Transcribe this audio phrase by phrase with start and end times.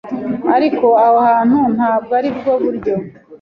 [0.55, 2.95] ariko aho hantu ntabwo aribwo buryo